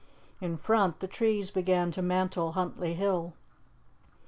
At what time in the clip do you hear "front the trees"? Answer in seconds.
0.57-1.51